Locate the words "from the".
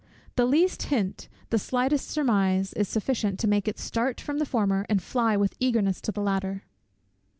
4.19-4.47